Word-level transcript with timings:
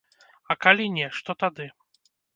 А 0.53 0.55
калі 0.65 0.87
не, 0.97 1.07
што 1.19 1.31
тады? 1.45 1.69